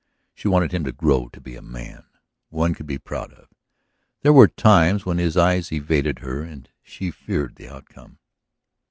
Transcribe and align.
She 0.33 0.47
wanted 0.47 0.71
him 0.71 0.83
to 0.85 0.91
grow 0.91 1.29
to 1.29 1.39
be 1.39 1.55
a 1.55 1.61
man 1.61 2.05
one 2.49 2.73
could 2.73 2.87
be 2.87 2.97
proud 2.97 3.33
of; 3.33 3.49
there 4.23 4.33
were 4.33 4.47
times 4.47 5.05
when 5.05 5.19
his 5.19 5.37
eyes 5.37 5.71
evaded 5.71 6.17
her 6.25 6.41
and 6.41 6.67
she 6.81 7.11
feared 7.11 7.55
the 7.55 7.69
outcome. 7.69 8.17